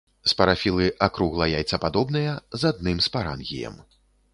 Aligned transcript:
Спарафілы 0.31 0.87
акругла-яйцападобныя, 1.09 2.31
з 2.61 2.75
адным 2.75 2.97
спарангіем. 3.11 3.83